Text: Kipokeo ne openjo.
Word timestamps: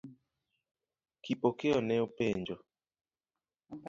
Kipokeo 1.23 1.77
ne 1.87 1.95
openjo. 2.05 2.55